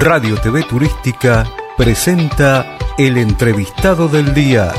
[0.00, 1.44] Radio TV Turística
[1.76, 4.72] presenta el entrevistado del día.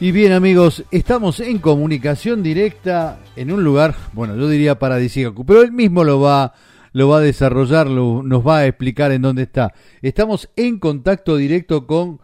[0.00, 5.62] Y bien amigos, estamos en comunicación directa en un lugar, bueno, yo diría paradisíaco, pero
[5.62, 6.52] él mismo lo va,
[6.92, 9.72] lo va a desarrollar, nos va a explicar en dónde está.
[10.02, 12.18] Estamos en contacto directo con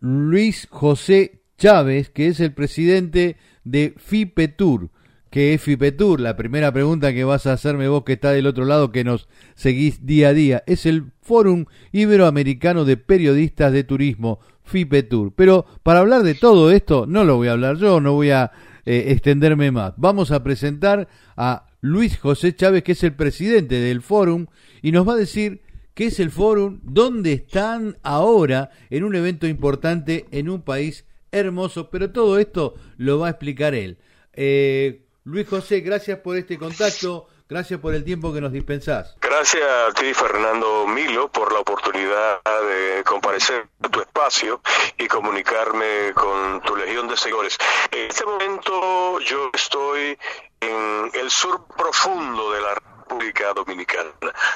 [0.00, 4.90] Luis José Chávez, que es el presidente de FIPETUR.
[5.30, 6.20] que es FIPETUR?
[6.20, 9.28] La primera pregunta que vas a hacerme vos que está del otro lado, que nos
[9.56, 15.32] seguís día a día, es el Fórum Iberoamericano de Periodistas de Turismo, FIPETUR.
[15.34, 18.52] Pero para hablar de todo esto, no lo voy a hablar yo, no voy a
[18.86, 19.94] eh, extenderme más.
[19.96, 24.46] Vamos a presentar a Luis José Chávez, que es el presidente del Fórum,
[24.82, 25.62] y nos va a decir
[25.94, 31.04] qué es el Fórum, dónde están ahora en un evento importante en un país
[31.34, 33.98] hermoso, pero todo esto lo va a explicar él.
[34.32, 37.28] Eh, Luis José, gracias por este contacto.
[37.46, 39.16] Gracias por el tiempo que nos dispensás.
[39.20, 44.62] Gracias a ti, Fernando Milo, por la oportunidad de comparecer a tu espacio
[44.96, 47.58] y comunicarme con tu legión de seguidores.
[47.90, 50.18] En este momento yo estoy
[50.60, 54.10] en el sur profundo de la República Dominicana.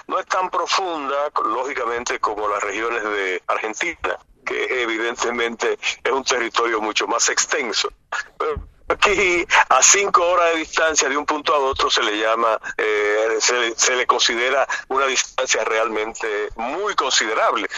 [0.07, 4.19] No es tan profunda, lógicamente, como las regiones de Argentina,
[4.49, 7.93] que evidentemente es un territorio mucho más extenso.
[8.89, 13.37] Aquí a cinco horas de distancia de un punto a otro se le llama, eh,
[13.39, 17.69] se, se le considera una distancia realmente muy considerable.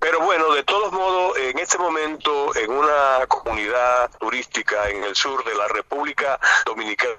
[0.00, 5.44] Pero bueno, de todos modos, en este momento, en una comunidad turística en el sur
[5.44, 7.16] de la República Dominicana,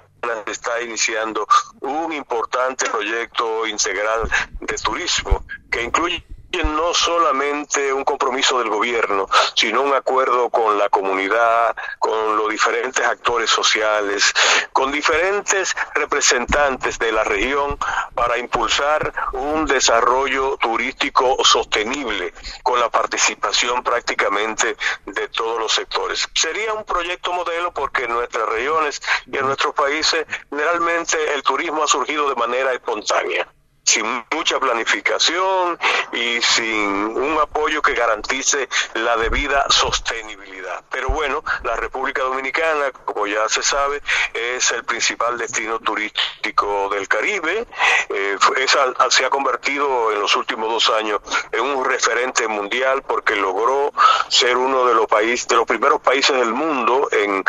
[0.47, 1.45] está iniciando
[1.81, 4.29] un importante proyecto integral
[4.61, 10.89] de turismo que incluye no solamente un compromiso del gobierno, sino un acuerdo con la
[10.89, 14.33] comunidad, con los diferentes actores sociales,
[14.73, 17.77] con diferentes representantes de la región
[18.15, 22.33] para impulsar un desarrollo turístico sostenible
[22.63, 26.27] con la participación prácticamente de todos los sectores.
[26.33, 31.83] Sería un proyecto modelo porque en nuestras regiones y en nuestros países generalmente el turismo
[31.83, 33.47] ha surgido de manera espontánea
[33.89, 35.79] sin mucha planificación
[36.13, 40.83] y sin un apoyo que garantice la debida sostenibilidad.
[40.91, 44.01] Pero bueno, la República Dominicana, como ya se sabe,
[44.33, 47.65] es el principal destino turístico del Caribe.
[48.09, 51.19] Eh, esa, se ha convertido en los últimos dos años
[51.51, 53.91] en un referente mundial porque logró
[54.27, 57.43] ser uno de los países, de los primeros países del mundo en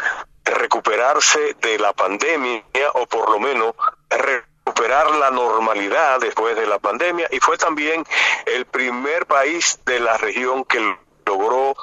[0.44, 2.64] recuperarse de la pandemia
[2.94, 3.74] o por lo menos
[4.70, 8.04] recuperar la normalidad después de la pandemia y fue también
[8.46, 10.78] el primer país de la región que
[11.26, 11.74] logró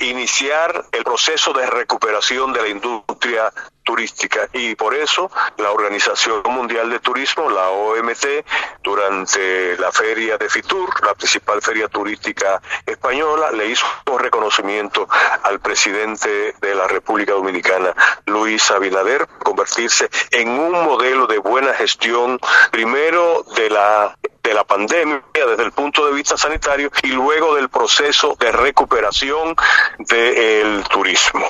[0.00, 3.52] iniciar el proceso de recuperación de la industria
[3.82, 4.48] turística.
[4.52, 8.44] Y por eso la Organización Mundial de Turismo, la OMT,
[8.82, 15.08] durante la feria de Fitur, la principal feria turística española, le hizo un reconocimiento
[15.42, 17.94] al presidente de la República Dominicana,
[18.26, 22.38] Luis Abinader, convertirse en un modelo de buena gestión,
[22.70, 24.16] primero de la
[24.50, 29.54] de la pandemia desde el punto de vista sanitario y luego del proceso de recuperación
[29.98, 31.46] del turismo.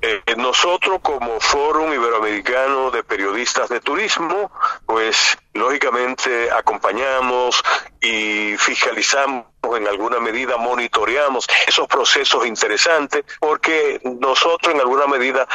[0.00, 4.52] Eh, nosotros como Fórum Iberoamericano de Periodistas de Turismo,
[4.86, 7.60] pues lógicamente acompañamos
[8.00, 15.48] y fiscalizamos en alguna medida monitoreamos esos procesos interesantes porque nosotros en alguna medida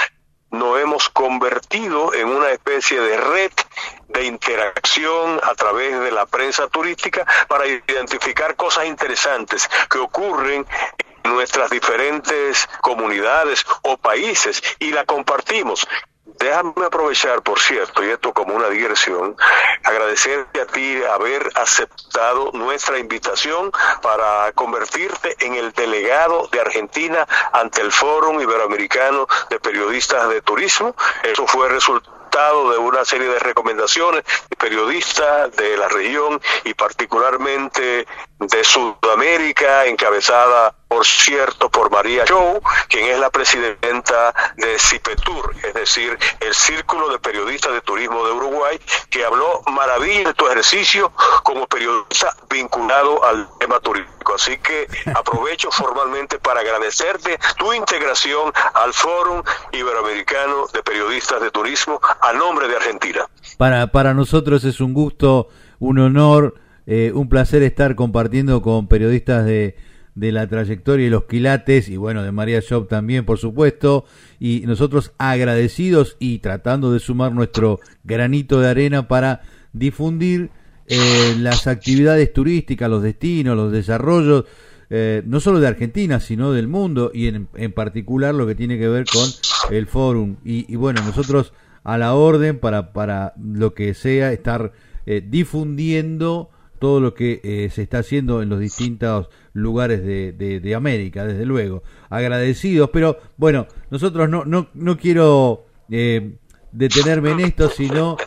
[0.52, 3.52] nos hemos convertido en una especie de red
[4.10, 10.66] de interacción a través de la prensa turística para identificar cosas interesantes que ocurren
[11.24, 15.88] en nuestras diferentes comunidades o países y la compartimos.
[16.38, 19.36] Déjame aprovechar, por cierto, y esto como una digresión,
[19.84, 27.82] agradecerte a ti haber aceptado nuestra invitación para convertirte en el delegado de Argentina ante
[27.82, 30.96] el Fórum Iberoamericano de Periodistas de Turismo.
[31.24, 38.08] Eso fue resultado de una serie de recomendaciones de periodistas de la región y particularmente
[38.40, 42.60] de Sudamérica, encabezada, por cierto, por María Show,
[42.90, 48.32] quien es la presidenta de CIPETUR, es decir, el Círculo de Periodistas de Turismo de
[48.32, 48.80] Uruguay,
[49.12, 51.14] que habló maravilla de tu ejercicio
[51.44, 54.34] como periodista vinculado al tema turístico.
[54.34, 62.02] Así que aprovecho formalmente para agradecerte tu integración al Fórum Iberoamericano de Periodistas de Turismo
[62.20, 63.28] a nombre de Argentina.
[63.58, 66.56] Para, para nosotros es un gusto, un honor,
[66.88, 69.76] eh, un placer estar compartiendo con periodistas de,
[70.20, 74.04] de la trayectoria y los quilates, y bueno, de María Shop también, por supuesto,
[74.40, 80.50] y nosotros agradecidos y tratando de sumar nuestro granito de arena para difundir
[80.88, 84.44] eh, las actividades turísticas, los destinos, los desarrollos,
[84.90, 88.78] eh, no solo de Argentina, sino del mundo, y en, en particular lo que tiene
[88.78, 89.30] que ver con
[89.72, 90.36] el fórum.
[90.44, 94.74] Y, y bueno, nosotros a la orden para, para lo que sea, estar
[95.06, 96.50] eh, difundiendo
[96.80, 101.46] todo lo que eh, se está haciendo en los distintos lugares de, de, América, desde
[101.46, 101.84] luego.
[102.10, 106.36] Agradecidos, pero bueno, nosotros no, no, no quiero eh,
[106.72, 108.18] detenerme en esto, sino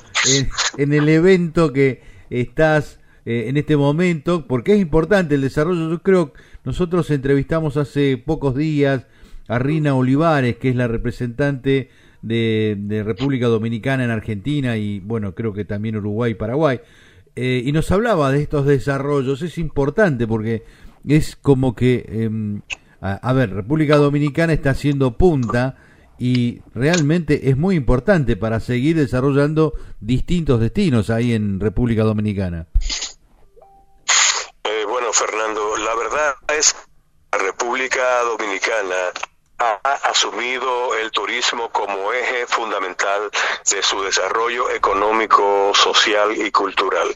[0.78, 5.88] en, el evento que estás en este momento, porque es importante el desarrollo.
[5.88, 6.32] Yo creo
[6.64, 9.06] nosotros entrevistamos hace pocos días
[9.48, 11.90] a Rina Olivares, que es la representante
[12.22, 16.80] de, República Dominicana en Argentina y bueno, creo que también Uruguay y Paraguay.
[17.34, 20.64] Eh, y nos hablaba de estos desarrollos, es importante porque
[21.06, 22.60] es como que, em,
[23.00, 25.76] a, ver, República Dominicana está haciendo punta
[26.18, 32.66] y realmente es muy importante para seguir desarrollando distintos destinos ahí en República Dominicana.
[34.64, 36.80] Eh, bueno, Fernando, la verdad es que
[37.32, 39.31] la República Dominicana
[39.62, 43.30] ha asumido el turismo como eje fundamental
[43.70, 47.08] de su desarrollo económico, social y cultural.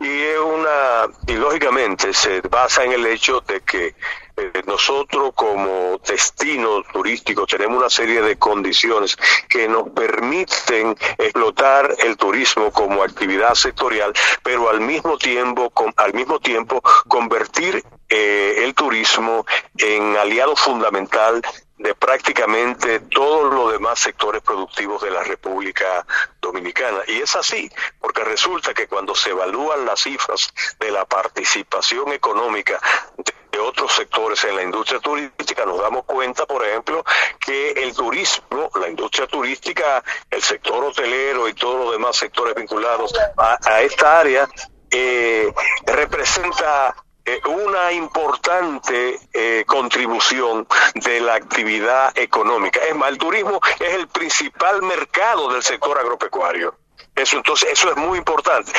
[0.00, 3.94] Y es una y lógicamente se basa en el hecho de que
[4.38, 9.16] eh, nosotros como destino turístico tenemos una serie de condiciones
[9.48, 14.12] que nos permiten explotar el turismo como actividad sectorial,
[14.42, 19.46] pero al mismo tiempo, al mismo tiempo convertir eh, el turismo
[19.78, 21.40] en aliado fundamental
[21.78, 26.06] de prácticamente todos los demás sectores productivos de la República
[26.40, 27.00] Dominicana.
[27.06, 27.70] Y es así,
[28.00, 32.80] porque resulta que cuando se evalúan las cifras de la participación económica
[33.16, 37.04] de otros sectores en la industria turística, nos damos cuenta, por ejemplo,
[37.40, 43.12] que el turismo, la industria turística, el sector hotelero y todos los demás sectores vinculados
[43.36, 44.48] a, esta área,
[44.90, 45.52] eh,
[45.86, 46.94] representa
[47.26, 52.78] eh, una importante eh, contribución de la actividad económica.
[52.88, 56.78] Es más, el turismo es el principal mercado del sector agropecuario.
[57.16, 58.70] Eso, entonces, eso es muy importante.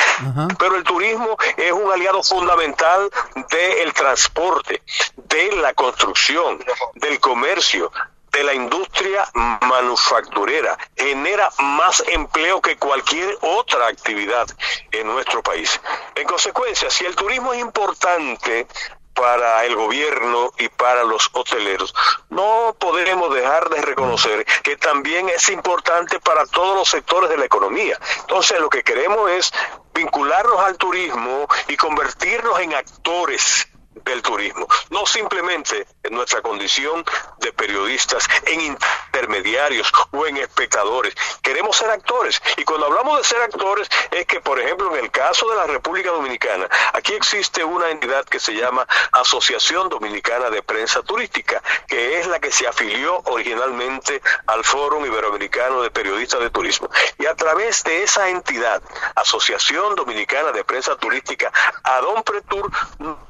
[0.58, 3.10] Pero el turismo es un aliado fundamental
[3.50, 4.80] del transporte,
[5.16, 6.58] de la construcción,
[6.94, 7.92] del comercio,
[8.38, 9.28] de la industria
[9.62, 10.78] manufacturera.
[10.96, 14.46] Genera más empleo que cualquier otra actividad
[14.92, 15.80] en nuestro país.
[16.14, 18.68] En consecuencia, si el turismo es importante
[19.12, 21.92] para el gobierno y para los hoteleros.
[22.30, 27.46] No podemos dejar de reconocer que también es importante para todos los sectores de la
[27.46, 27.98] economía.
[28.20, 29.52] Entonces, lo que queremos es
[29.92, 33.66] vincularnos al turismo y convertirnos en actores
[34.04, 37.04] del turismo, no simplemente en nuestra condición
[37.38, 41.14] de periodistas, en intermediarios o en espectadores.
[41.42, 45.10] Queremos ser actores y cuando hablamos de ser actores es que, por ejemplo, en el
[45.10, 50.62] caso de la República Dominicana, aquí existe una entidad que se llama Asociación Dominicana de
[50.62, 56.50] Prensa Turística, que es la que se afilió originalmente al Fórum Iberoamericano de Periodistas de
[56.50, 56.88] Turismo.
[57.18, 58.82] Y a través de esa entidad,
[59.14, 61.52] Asociación Dominicana de Prensa Turística,
[61.82, 62.70] Adon Pretur,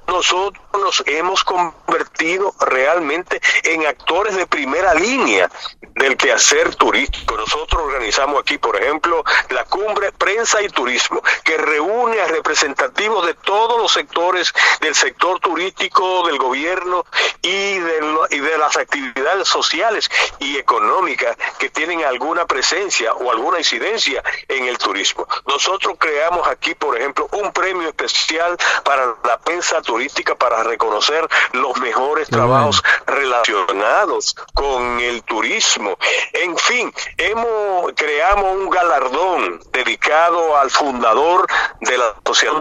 [0.07, 5.51] nosotros nos hemos convertido realmente en actores de primera línea
[5.99, 7.37] del quehacer turístico.
[7.37, 13.35] Nosotros organizamos aquí, por ejemplo, la cumbre Prensa y Turismo, que reúne a representativos de
[13.35, 17.05] todos los sectores del sector turístico, del gobierno
[17.43, 18.01] y de,
[18.31, 24.65] y de las actividades sociales y económicas que tienen alguna presencia o alguna incidencia en
[24.65, 25.27] el turismo.
[25.47, 31.77] Nosotros creamos aquí, por ejemplo, un premio especial para la prensa turística para reconocer los
[31.79, 35.88] mejores trabajos relacionados con el turismo.
[36.33, 41.47] En fin, hemos creamos un galardón dedicado al fundador
[41.81, 42.53] de la sociedad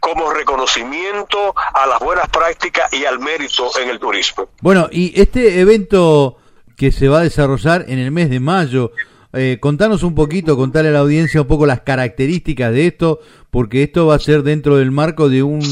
[0.00, 4.48] como reconocimiento a las buenas prácticas y al mérito en el turismo.
[4.60, 6.38] Bueno, y este evento
[6.76, 8.92] que se va a desarrollar en el mes de mayo,
[9.32, 13.82] eh, contanos un poquito, contarle a la audiencia un poco las características de esto, porque
[13.82, 15.62] esto va a ser dentro del marco de un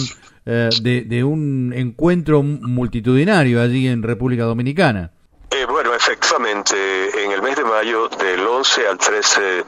[0.46, 5.10] eh, de, un encuentro multitudinario allí en República Dominicana.
[5.50, 9.64] Eh, bueno, efectivamente, en el mes de mayo, del 11 al 13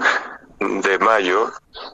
[0.58, 1.50] de mayo,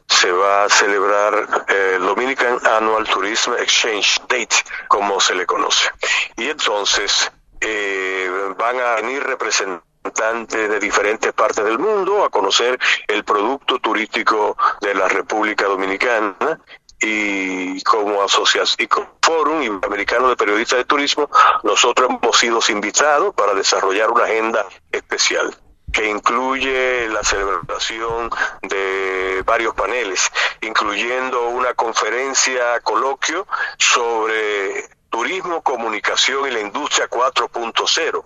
[0.08, 4.56] se va a celebrar el Dominican Annual Tourism Exchange Date,
[4.88, 5.88] como se le conoce.
[6.37, 7.30] Y entonces
[7.61, 14.56] eh, van a venir representantes de diferentes partes del mundo a conocer el producto turístico
[14.80, 16.61] de la República Dominicana
[17.02, 21.28] y como asociación y Iberoamericano de Periodistas de Turismo,
[21.64, 25.54] nosotros hemos sido invitados para desarrollar una agenda especial
[25.92, 28.30] que incluye la celebración
[28.62, 30.30] de varios paneles,
[30.62, 33.47] incluyendo una conferencia coloquio
[33.78, 38.25] sobre turismo, comunicación y la industria 4.0.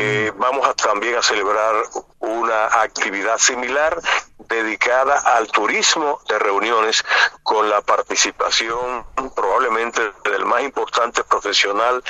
[0.00, 1.74] Eh, vamos a, también a celebrar
[2.20, 4.00] una actividad similar
[4.48, 7.04] dedicada al turismo de reuniones
[7.42, 12.00] con la participación probablemente del más importante profesional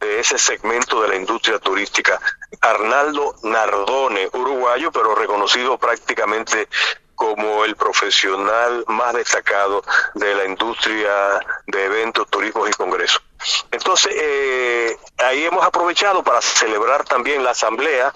[0.00, 2.20] de ese segmento de la industria turística,
[2.60, 6.68] Arnaldo Nardone, uruguayo, pero reconocido prácticamente
[7.14, 13.27] como el profesional más destacado de la industria de eventos, turismos y congresos.
[13.70, 18.12] Entonces, eh, ahí hemos aprovechado para celebrar también la asamblea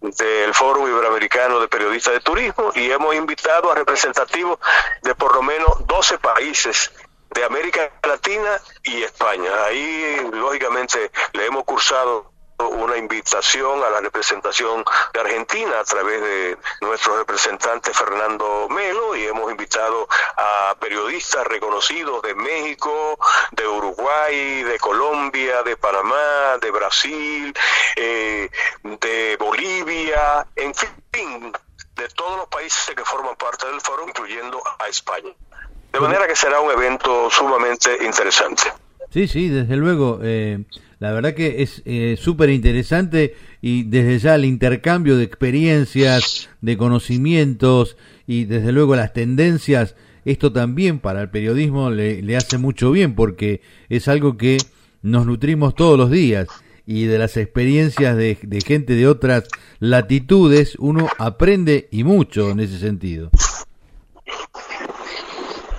[0.00, 4.58] del Foro Iberoamericano de Periodistas de Turismo y hemos invitado a representativos
[5.02, 6.90] de por lo menos 12 países
[7.30, 9.50] de América Latina y España.
[9.64, 12.29] Ahí, lógicamente, le hemos cursado
[12.68, 19.24] una invitación a la representación de Argentina a través de nuestro representante Fernando Melo y
[19.24, 23.18] hemos invitado a periodistas reconocidos de México,
[23.52, 27.54] de Uruguay, de Colombia, de Panamá, de Brasil,
[27.96, 28.50] eh,
[28.82, 31.52] de Bolivia, en fin,
[31.96, 35.30] de todos los países que forman parte del foro, incluyendo a España.
[35.92, 38.72] De manera que será un evento sumamente interesante.
[39.12, 40.20] Sí, sí, desde luego.
[40.22, 40.64] Eh,
[41.00, 46.76] la verdad que es eh, súper interesante y desde ya el intercambio de experiencias, de
[46.76, 53.14] conocimientos y desde luego las tendencias, esto también para el periodismo le, hace mucho bien
[53.14, 54.58] porque es algo que
[55.00, 56.48] nos nutrimos todos los días
[56.84, 59.44] y de las experiencias de, de gente de otras
[59.78, 63.30] latitudes uno aprende y mucho en ese sentido.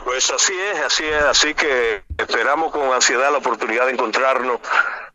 [0.04, 4.60] Pues así es, así es, así que esperamos con ansiedad la oportunidad de encontrarnos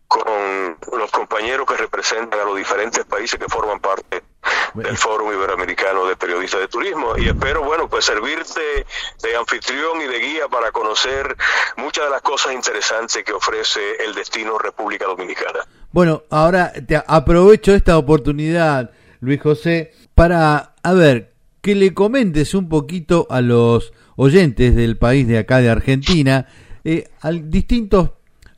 [0.09, 4.23] con los compañeros que representan a los diferentes países que forman parte
[4.75, 8.61] del Foro Iberoamericano de Periodistas de Turismo y espero, bueno, pues servirte
[9.23, 11.37] de anfitrión y de guía para conocer
[11.77, 15.61] muchas de las cosas interesantes que ofrece el destino República Dominicana.
[15.93, 21.33] Bueno, ahora te aprovecho esta oportunidad, Luis José, para, a ver,
[21.63, 26.47] que le comentes un poquito a los oyentes del país de acá de Argentina,
[26.85, 28.11] eh, al distintos,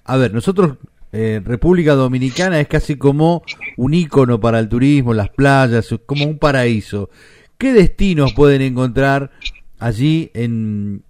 [0.05, 0.77] a ver, nosotros
[1.13, 3.43] eh, República Dominicana es casi como
[3.77, 7.11] un ícono para el turismo, las playas, como un paraíso.
[7.57, 9.31] ¿Qué destinos pueden encontrar
[9.79, 11.03] allí en,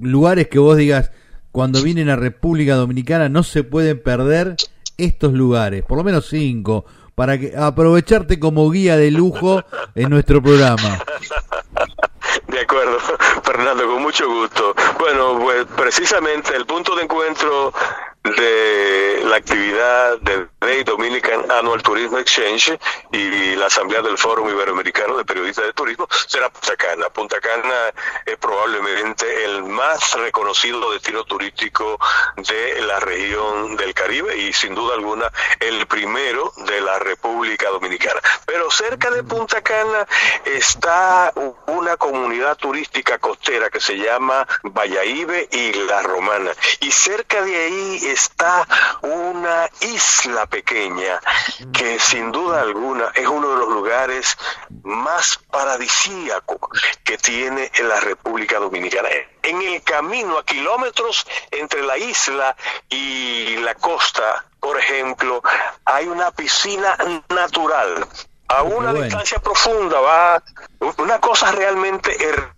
[0.00, 1.10] lugares que vos digas,
[1.52, 4.56] cuando vienen a República Dominicana no se pueden perder
[4.96, 5.84] estos lugares?
[5.84, 6.84] Por lo menos cinco,
[7.14, 11.02] para que aprovecharte como guía de lujo en nuestro programa.
[12.46, 12.98] De acuerdo,
[13.42, 14.74] Fernando, con mucho gusto.
[14.98, 17.72] Bueno, pues precisamente el punto de encuentro
[18.24, 22.78] de la actividad del Day Dominican Annual Tourism Exchange
[23.12, 27.08] y la Asamblea del Fórum Iberoamericano de Periodistas de Turismo será Punta Cana.
[27.10, 27.92] Punta Cana
[28.26, 31.98] es probablemente el más reconocido destino turístico
[32.36, 38.20] de la región del Caribe y sin duda alguna el primero de la República Dominicana.
[38.46, 40.06] Pero cerca de Punta Cana
[40.44, 41.32] está
[41.66, 46.50] una comunidad turística costera que se llama Valladolid y La Romana.
[46.80, 48.66] Y cerca de ahí está
[49.02, 51.20] una isla pequeña
[51.72, 54.36] que sin duda alguna es uno de los lugares
[54.82, 56.58] más paradisíacos
[57.04, 59.08] que tiene en la República Dominicana.
[59.42, 62.56] En el camino a kilómetros entre la isla
[62.88, 65.40] y la costa, por ejemplo,
[65.84, 66.98] hay una piscina
[67.28, 68.04] natural
[68.48, 70.42] a una distancia profunda, va
[70.96, 72.57] una cosa realmente hermosa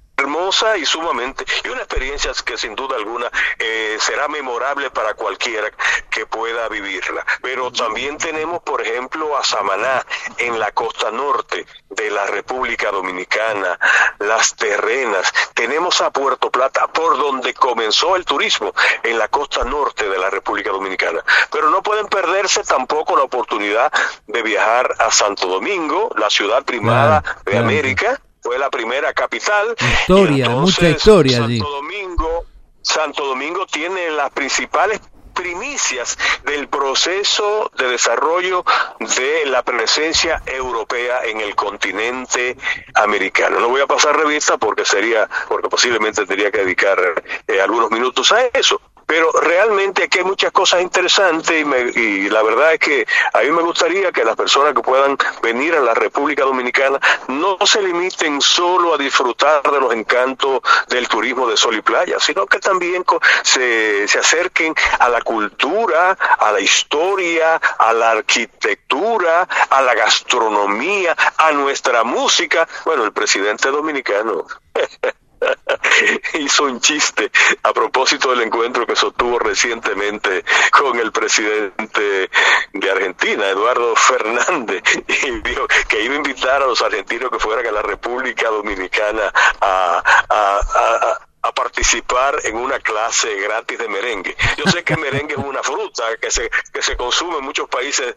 [0.77, 5.71] y sumamente, y una experiencia que sin duda alguna eh, será memorable para cualquiera
[6.11, 7.25] que pueda vivirla.
[7.43, 10.05] Pero también tenemos, por ejemplo, a Samaná,
[10.39, 13.79] en la costa norte de la República Dominicana,
[14.19, 18.73] las terrenas, tenemos a Puerto Plata, por donde comenzó el turismo,
[19.03, 21.25] en la costa norte de la República Dominicana.
[21.51, 23.93] Pero no pueden perderse tampoco la oportunidad
[24.27, 29.75] de viajar a Santo Domingo, la ciudad primada de América, fue la primera capital.
[30.01, 32.45] Historia, mucha historia Santo Domingo,
[32.83, 35.01] Santo Domingo tiene las principales
[35.41, 38.63] primicias del proceso de desarrollo
[38.99, 42.57] de la presencia europea en el continente
[42.95, 43.59] americano.
[43.59, 46.99] No voy a pasar revista porque sería, porque posiblemente tendría que dedicar
[47.47, 48.81] eh, algunos minutos a eso,
[49.11, 53.51] Pero realmente aquí hay muchas cosas interesantes y, y la verdad es que a mí
[53.51, 58.41] me gustaría que las personas que puedan venir a la República Dominicana no se limiten
[58.41, 63.05] solo a disfrutar de los encantos del turismo de sol y playa, sino que también
[63.43, 71.17] se, se acerquen a la cultura, a la historia, a la arquitectura, a la gastronomía,
[71.37, 72.69] a nuestra música.
[72.85, 74.47] Bueno, el presidente dominicano
[76.35, 77.31] hizo un chiste
[77.63, 82.31] a propósito del encuentro que sostuvo recientemente con el presidente
[82.73, 87.67] de Argentina, Eduardo Fernández, y dijo que iba a invitar a los argentinos que fueran
[87.67, 94.37] a la República Dominicana a, a a participar en una clase gratis de merengue.
[94.59, 97.69] Yo sé que el merengue es una fruta que se, que se consume en muchos
[97.69, 98.15] países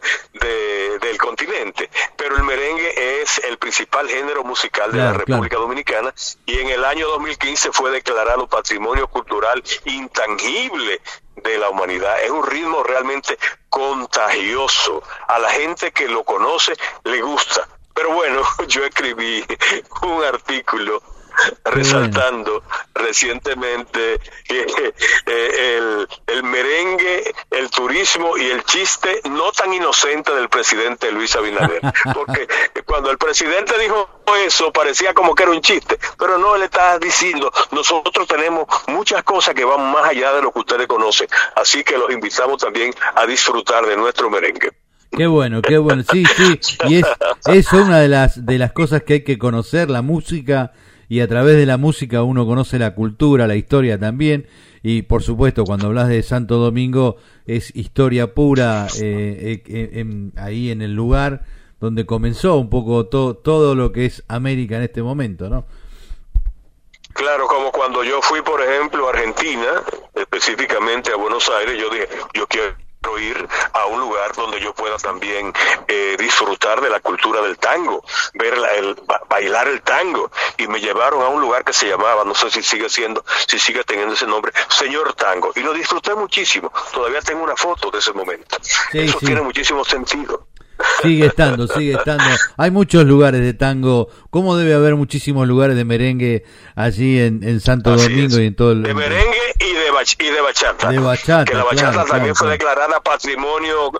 [0.98, 6.14] del continente, pero el merengue es el principal género musical de la República Dominicana
[6.46, 11.00] y en el año 2015 fue declarado Patrimonio Cultural Intangible
[11.36, 12.22] de la humanidad.
[12.22, 15.02] Es un ritmo realmente contagioso.
[15.28, 16.74] A la gente que lo conoce
[17.04, 17.68] le gusta.
[17.94, 19.44] Pero bueno, yo escribí
[20.02, 21.02] un artículo
[21.64, 22.62] resaltando
[22.94, 24.60] recientemente que
[25.26, 31.34] eh, el, el, merengue, el turismo y el chiste no tan inocente del presidente Luis
[31.36, 31.80] Abinader.
[32.14, 32.48] Porque
[32.84, 34.08] cuando el presidente dijo
[34.46, 39.22] eso parecía como que era un chiste, pero no, le está diciendo, nosotros tenemos muchas
[39.22, 42.92] cosas que van más allá de lo que ustedes conocen, así que los invitamos también
[43.14, 44.70] a disfrutar de nuestro merengue.
[45.10, 47.06] Qué bueno, qué bueno, sí, sí, y es,
[47.46, 50.72] es una de las, de las cosas que hay que conocer, la música
[51.08, 54.46] y a través de la música uno conoce la cultura, la historia también
[54.82, 60.82] y por supuesto cuando hablas de Santo Domingo es historia pura eh, eh, ahí en
[60.82, 61.44] el lugar
[61.80, 65.66] donde comenzó un poco todo lo que es América en este momento, ¿no?
[67.12, 69.82] Claro, como cuando yo fui, por ejemplo, a Argentina,
[70.14, 72.74] específicamente a Buenos Aires, yo dije, yo quiero
[73.18, 75.52] ir a un lugar donde yo pueda también
[75.88, 78.96] eh, disfrutar de la cultura del tango, ver el,
[79.28, 80.30] bailar el tango.
[80.58, 83.58] Y me llevaron a un lugar que se llamaba, no sé si sigue siendo, si
[83.58, 85.52] sigue teniendo ese nombre, Señor Tango.
[85.54, 86.72] Y lo disfruté muchísimo.
[86.92, 88.56] Todavía tengo una foto de ese momento.
[88.92, 90.46] Eso tiene muchísimo sentido.
[91.02, 92.24] Sigue estando, sigue estando.
[92.56, 94.08] Hay muchos lugares de tango.
[94.30, 98.72] ¿Cómo debe haber muchísimos lugares de merengue allí en, en Santo Domingo y en todo
[98.72, 98.82] el...
[98.82, 99.73] De merengue y
[100.18, 100.88] y de bachata.
[100.88, 101.44] De bachata.
[101.44, 103.92] Que la bachata también fue declarada patrimonio,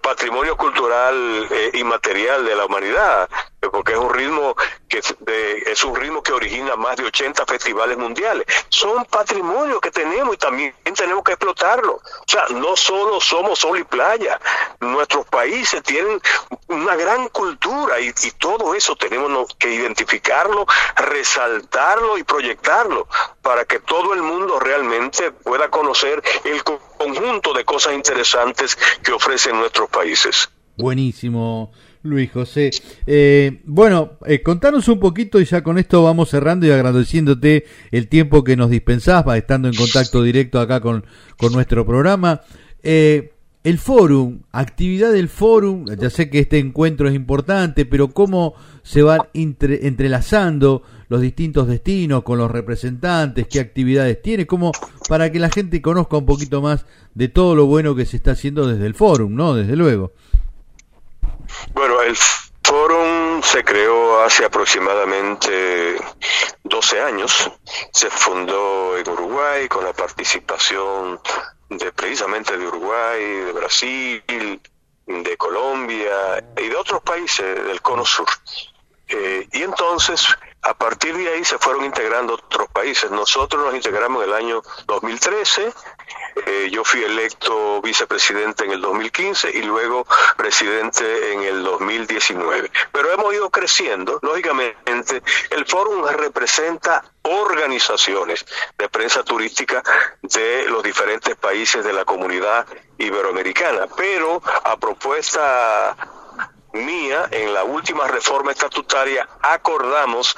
[0.00, 3.28] patrimonio cultural eh, inmaterial de la humanidad
[3.70, 4.54] porque es un ritmo
[4.88, 5.00] que
[5.66, 8.46] es un ritmo que origina más de 80 festivales mundiales.
[8.68, 11.94] Son patrimonios que tenemos y también tenemos que explotarlo.
[11.94, 14.40] O sea, no solo somos sol y playa,
[14.80, 16.20] nuestros países tienen
[16.68, 23.08] una gran cultura y todo eso tenemos que identificarlo, resaltarlo y proyectarlo
[23.42, 29.56] para que todo el mundo realmente pueda conocer el conjunto de cosas interesantes que ofrecen
[29.56, 30.50] nuestros países.
[30.76, 31.72] Buenísimo.
[32.04, 32.70] Luis José.
[33.06, 38.08] Eh, bueno, eh, contanos un poquito y ya con esto vamos cerrando y agradeciéndote el
[38.08, 41.04] tiempo que nos dispensás, estando en contacto directo acá con,
[41.38, 42.42] con nuestro programa.
[42.82, 43.32] Eh,
[43.64, 49.02] el fórum, actividad del fórum, ya sé que este encuentro es importante, pero cómo se
[49.02, 54.72] van entrelazando los distintos destinos con los representantes, qué actividades tiene, como
[55.08, 58.32] para que la gente conozca un poquito más de todo lo bueno que se está
[58.32, 59.54] haciendo desde el fórum, ¿no?
[59.54, 60.12] Desde luego.
[61.72, 62.16] Bueno, el
[62.62, 65.96] Fórum se creó hace aproximadamente
[66.62, 67.50] 12 años.
[67.92, 71.20] Se fundó en Uruguay con la participación
[71.68, 74.60] de precisamente de Uruguay, de Brasil,
[75.06, 78.28] de Colombia y de otros países del Cono Sur.
[79.08, 80.26] Eh, y entonces,
[80.62, 83.10] a partir de ahí se fueron integrando otros países.
[83.10, 85.72] Nosotros nos integramos en el año 2013
[86.46, 92.70] eh, yo fui electo vicepresidente en el 2015 y luego presidente en el 2019.
[92.92, 98.44] Pero hemos ido creciendo, lógicamente, el fórum representa organizaciones
[98.76, 99.82] de prensa turística
[100.22, 102.66] de los diferentes países de la comunidad
[102.98, 105.96] iberoamericana, pero a propuesta
[106.74, 110.36] mía, en la última reforma estatutaria acordamos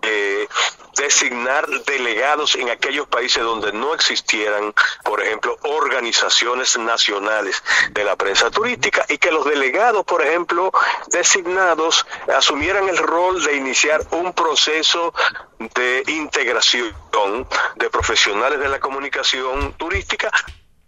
[0.00, 0.48] eh,
[0.96, 8.50] designar delegados en aquellos países donde no existieran, por ejemplo, organizaciones nacionales de la prensa
[8.50, 10.70] turística y que los delegados, por ejemplo,
[11.08, 15.14] designados asumieran el rol de iniciar un proceso
[15.58, 16.94] de integración
[17.76, 20.30] de profesionales de la comunicación turística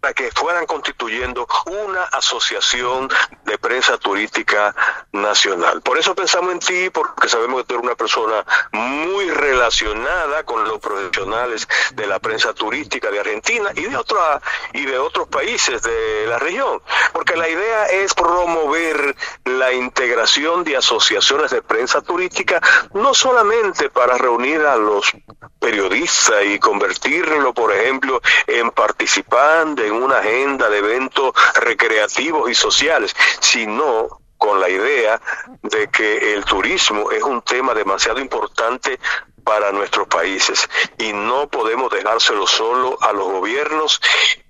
[0.04, 3.08] para que fueran constituyendo una asociación
[3.44, 4.74] de prensa turística
[5.12, 5.80] nacional.
[5.80, 10.68] Por eso pensamos en ti, porque sabemos que tú eres una persona muy relacionada con
[10.68, 14.42] los profesionales de la prensa turística de Argentina y de otra
[14.74, 16.82] y de otros países de la región,
[17.14, 22.60] porque la idea es promover la integración de asociaciones de prensa turística
[22.92, 25.10] no solamente para reunir a los
[25.58, 34.20] periodistas y convertirlo, por ejemplo, en participantes una agenda de eventos recreativos y sociales, sino
[34.38, 35.20] con la idea
[35.62, 38.98] de que el turismo es un tema demasiado importante
[39.42, 44.00] para nuestros países y no podemos dejárselo solo a los gobiernos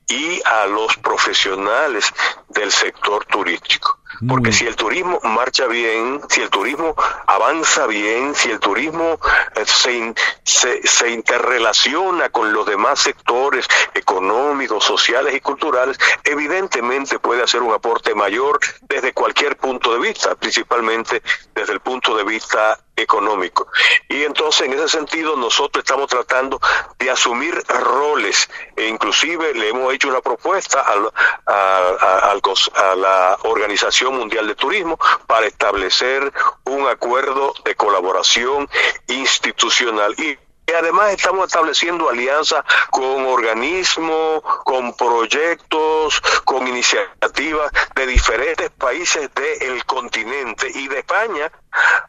[0.08, 2.12] y a los profesionales
[2.48, 3.98] del sector turístico.
[4.28, 6.94] Porque si el turismo marcha bien, si el turismo
[7.26, 9.18] avanza bien, si el turismo
[9.56, 17.42] eh, se, se, se, interrelaciona con los demás sectores económicos, sociales y culturales, evidentemente puede
[17.42, 21.22] hacer un aporte mayor desde cualquier punto de vista, principalmente
[21.54, 23.68] desde el punto de vista económico.
[24.08, 26.60] Y entonces, en ese sentido, nosotros estamos tratando
[26.98, 33.38] de asumir roles e inclusive le hemos hecho una propuesta a, a, a, a la
[33.42, 36.32] Organización Mundial de Turismo para establecer
[36.64, 38.68] un acuerdo de colaboración
[39.08, 48.70] institucional y y además estamos estableciendo alianzas con organismos, con proyectos, con iniciativas de diferentes
[48.70, 51.52] países del continente y de España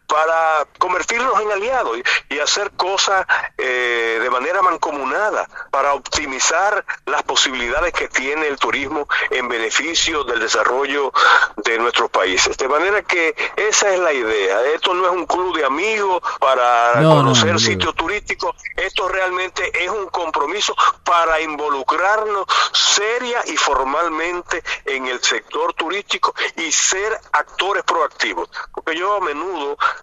[0.07, 1.97] para convertirnos en aliados
[2.29, 3.25] y, hacer cosas
[3.57, 10.39] eh, de manera mancomunada para optimizar las posibilidades que tiene el turismo en beneficio del
[10.41, 11.11] desarrollo
[11.57, 12.55] de nuestros países.
[12.57, 14.61] De manera que esa es la idea.
[14.75, 19.89] Esto no es un club de amigos para conocer no, sitios turísticos, esto realmente es
[19.89, 28.49] un compromiso para involucrarnos seria y formalmente en el sector turístico y ser actores proactivos.
[28.73, 29.54] Porque yo a menudo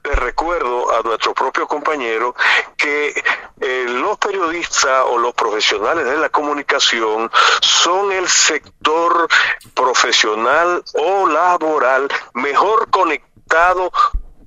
[0.05, 2.35] les recuerdo a nuestro propio compañero
[2.77, 3.09] que
[3.61, 9.29] eh, los periodistas o los profesionales de la comunicación son el sector
[9.75, 13.93] profesional o laboral mejor conectado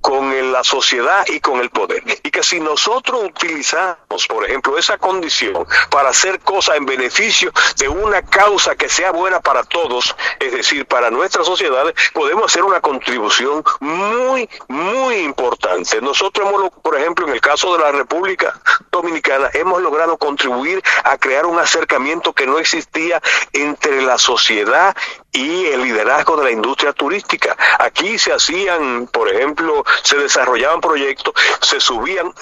[0.06, 2.04] con la sociedad y con el poder.
[2.22, 7.88] Y que si nosotros utilizamos, por ejemplo, esa condición para hacer cosas en beneficio de
[7.88, 12.80] una causa que sea buena para todos, es decir, para nuestras sociedades, podemos hacer una
[12.80, 16.00] contribución muy, muy importante.
[16.00, 18.60] Nosotros hemos, por ejemplo, en el caso de la República
[18.92, 23.20] Dominicana, hemos logrado contribuir a crear un acercamiento que no existía
[23.52, 24.94] entre la sociedad
[25.32, 27.56] y el liderazgo de la industria turística.
[27.78, 32.32] Aquí se hacían, por ejemplo, se desarrollaban proyectos, se subían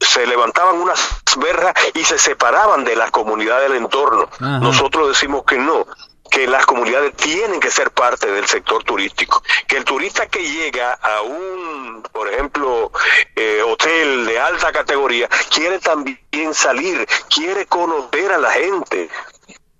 [0.00, 1.00] se levantaban unas
[1.36, 4.28] verjas y se separaban de las comunidades del entorno.
[4.32, 4.58] Ajá.
[4.58, 5.86] Nosotros decimos que no,
[6.32, 10.94] que las comunidades tienen que ser parte del sector turístico, que el turista que llega
[10.94, 12.90] a un, por ejemplo,
[13.36, 19.10] eh, hotel de alta categoría, quiere también salir, quiere conocer a la gente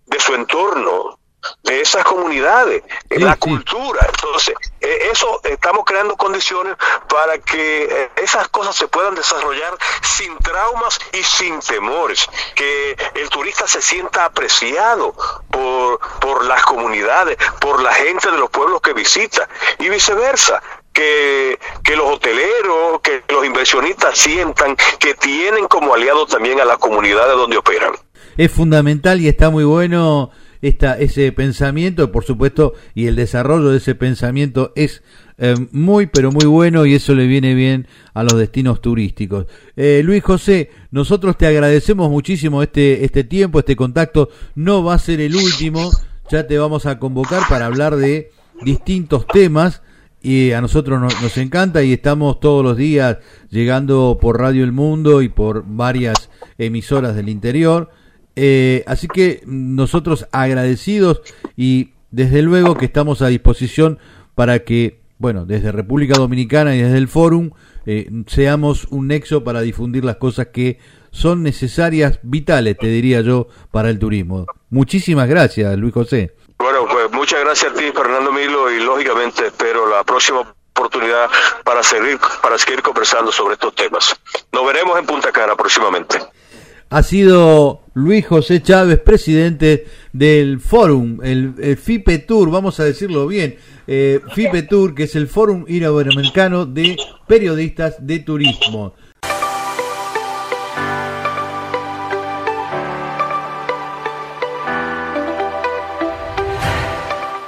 [0.07, 1.19] de su entorno,
[1.63, 3.39] de esas comunidades, sí, la sí.
[3.39, 4.07] cultura.
[4.09, 6.77] Entonces, eh, eso estamos creando condiciones
[7.09, 13.29] para que eh, esas cosas se puedan desarrollar sin traumas y sin temores, que el
[13.29, 15.15] turista se sienta apreciado
[15.51, 20.63] por, por las comunidades, por la gente de los pueblos que visita y viceversa.
[20.93, 26.77] Que, que, los hoteleros, que los inversionistas sientan que tienen como aliado también a las
[26.77, 27.95] comunidades donde operan.
[28.37, 30.31] Es fundamental y está muy bueno
[30.63, 35.03] esta, ese pensamiento, por supuesto, y el desarrollo de ese pensamiento es
[35.39, 39.47] eh, muy, pero muy bueno y eso le viene bien a los destinos turísticos.
[39.77, 44.31] Eh, Luis José, nosotros te agradecemos muchísimo este, este tiempo, este contacto.
[44.55, 45.91] No va a ser el último,
[46.31, 48.31] ya te vamos a convocar para hablar de
[48.63, 49.83] distintos temas
[50.23, 53.19] y a nosotros nos, nos, encanta y estamos todos los días
[53.51, 57.91] llegando por Radio El Mundo y por varias emisoras del interior.
[58.37, 61.21] Eh, así que nosotros agradecidos
[61.57, 63.99] y desde luego que estamos a disposición
[64.35, 67.51] para que, bueno, desde República Dominicana y desde el Fórum
[67.85, 70.79] eh, seamos un nexo para difundir las cosas que
[71.11, 74.47] son necesarias, vitales, te diría yo, para el turismo.
[74.71, 76.35] Muchísimas gracias, Luis José.
[76.59, 80.41] Bueno, pues muchas gracias a ti, Fernando Milo, y lógicamente espero la próxima
[80.71, 81.29] oportunidad
[81.65, 84.17] para seguir, para seguir conversando sobre estos temas.
[84.53, 86.19] Nos veremos en Punta Cana próximamente
[86.93, 93.27] ha sido Luis José Chávez, presidente del Fórum, el, el, FIPE Tour, vamos a decirlo
[93.27, 98.93] bien, eh, FIPE Tour, que es el Fórum Iberoamericano de Periodistas de Turismo.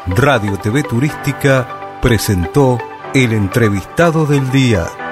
[0.07, 2.79] Radio TV Turística presentó
[3.13, 5.04] El entrevistado del día.